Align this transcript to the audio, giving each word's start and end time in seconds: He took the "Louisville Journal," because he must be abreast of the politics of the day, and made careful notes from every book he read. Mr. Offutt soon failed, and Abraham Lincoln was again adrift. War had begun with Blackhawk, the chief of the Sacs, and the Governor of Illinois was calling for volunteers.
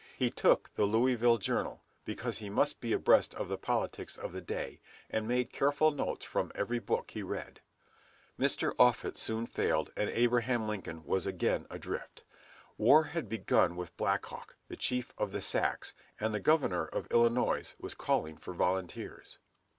He 0.17 0.31
took 0.31 0.73
the 0.73 0.85
"Louisville 0.85 1.37
Journal," 1.37 1.83
because 2.05 2.39
he 2.39 2.49
must 2.49 2.79
be 2.79 2.91
abreast 2.91 3.35
of 3.35 3.49
the 3.49 3.57
politics 3.59 4.17
of 4.17 4.33
the 4.33 4.41
day, 4.41 4.79
and 5.11 5.27
made 5.27 5.51
careful 5.53 5.91
notes 5.91 6.25
from 6.25 6.51
every 6.55 6.79
book 6.79 7.11
he 7.11 7.21
read. 7.21 7.61
Mr. 8.39 8.73
Offutt 8.79 9.15
soon 9.15 9.45
failed, 9.45 9.91
and 9.95 10.09
Abraham 10.09 10.67
Lincoln 10.67 11.05
was 11.05 11.27
again 11.27 11.67
adrift. 11.69 12.23
War 12.79 13.03
had 13.03 13.29
begun 13.29 13.75
with 13.75 13.95
Blackhawk, 13.95 14.55
the 14.69 14.75
chief 14.75 15.13
of 15.19 15.31
the 15.33 15.39
Sacs, 15.43 15.93
and 16.19 16.33
the 16.33 16.39
Governor 16.39 16.85
of 16.85 17.05
Illinois 17.11 17.75
was 17.79 17.93
calling 17.93 18.37
for 18.37 18.55
volunteers. 18.55 19.37